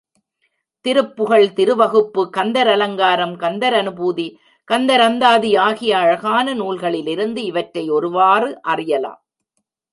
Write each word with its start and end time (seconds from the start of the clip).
திருப்புகழ், 0.85 1.45
திருவகுப்பு, 1.53 2.29
கந்தர் 2.29 2.67
அலங்காரம், 2.67 3.35
கந்தர் 3.35 3.73
அநுபூதி, 3.73 4.27
கந்தர் 4.67 5.01
அந்தாதி 5.01 5.55
ஆகிய 5.55 5.97
அழகான 5.97 6.55
நூல்களிலிருந்து 6.55 7.37
இவற்றை 7.37 7.89
ஒருவாறு 7.89 8.61
அறியலாம். 8.61 9.21